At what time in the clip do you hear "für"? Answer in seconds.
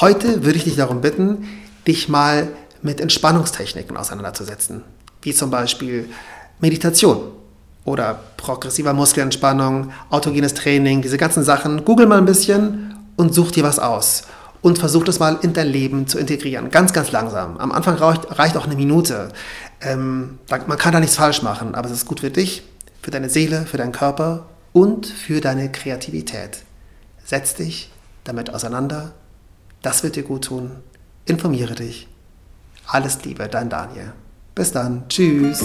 22.20-22.30, 23.02-23.10, 23.66-23.78, 25.06-25.40